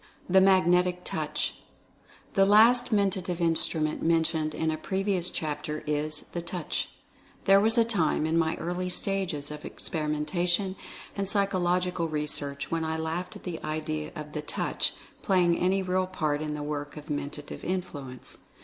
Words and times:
THE 0.27 0.41
MAGNETIC 0.41 1.01
TOUCH. 1.03 1.59
The 2.33 2.43
last 2.43 2.91
Mentative 2.91 3.39
Instrument 3.39 4.01
mentioned 4.01 4.55
in 4.55 4.71
a 4.71 4.75
pre 4.77 5.03
vious 5.03 5.29
chapter 5.31 5.83
is 5.85 6.21
the 6.29 6.41
Touch. 6.41 6.89
There 7.45 7.59
was 7.59 7.77
a 7.77 7.85
time, 7.85 8.25
in 8.25 8.35
my 8.35 8.55
early 8.55 8.89
stages 8.89 9.51
of 9.51 9.63
experimentation 9.63 10.75
and 11.15 11.29
psychological 11.29 12.07
re 12.07 12.25
search, 12.25 12.71
when 12.71 12.83
I 12.83 12.97
laughed 12.97 13.35
at 13.35 13.43
the 13.43 13.61
idea 13.63 14.11
of 14.15 14.33
the 14.33 14.41
Touch 14.41 14.93
play 15.21 15.43
ing 15.43 15.55
any 15.59 15.83
real 15.83 16.07
part 16.07 16.41
in 16.41 16.55
the 16.55 16.63
work 16.63 16.97
of 16.97 17.11
Mental 17.11 17.43
Influence. 17.61 18.39